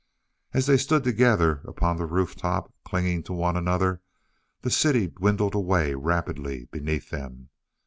[0.51, 4.01] As they stood together upon the roof top, clinging to one another,
[4.61, 7.49] the city dwindled away rapidly beneath them.